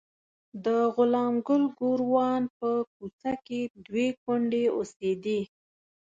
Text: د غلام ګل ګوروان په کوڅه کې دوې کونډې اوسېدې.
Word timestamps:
د 0.65 0.67
غلام 0.95 1.33
ګل 1.47 1.63
ګوروان 1.79 2.43
په 2.57 2.69
کوڅه 2.93 3.31
کې 3.45 3.59
دوې 3.85 4.07
کونډې 4.23 4.63
اوسېدې. 4.77 5.39